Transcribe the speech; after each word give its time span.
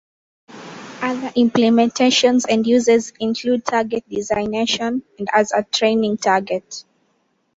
Other 1.03 1.29
implementations 1.37 2.45
and 2.49 2.65
uses 2.65 3.13
include 3.19 3.65
target 3.65 4.03
designation 4.09 5.03
and 5.19 5.27
as 5.31 5.51
a 5.51 5.61
training 5.63 6.17
target. 6.17 6.83